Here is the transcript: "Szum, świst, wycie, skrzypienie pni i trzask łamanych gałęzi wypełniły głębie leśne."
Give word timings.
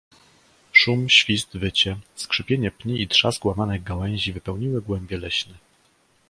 "Szum, 0.73 1.09
świst, 1.09 1.57
wycie, 1.57 1.97
skrzypienie 2.15 2.71
pni 2.71 3.01
i 3.01 3.07
trzask 3.07 3.45
łamanych 3.45 3.83
gałęzi 3.83 4.33
wypełniły 4.33 4.81
głębie 4.81 5.17
leśne." 5.17 5.53